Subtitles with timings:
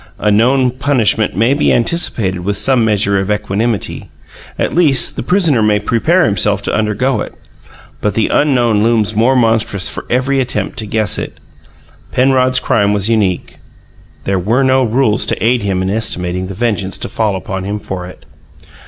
[0.17, 4.09] A known punishment may be anticipated with some measure of equanimity;
[4.57, 7.35] at least, the prisoner may prepare himself to undergo it;
[8.01, 11.39] but the unknown looms more monstrous for every attempt to guess it.
[12.11, 13.57] Penrod's crime was unique;
[14.23, 17.77] there were no rules to aid him in estimating the vengeance to fall upon him
[17.79, 18.25] for it.